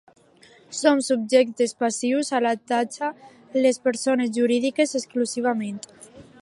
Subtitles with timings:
[0.77, 3.11] Són subjectes passius de la taxa
[3.67, 5.81] les persones jurídiques exclusivament.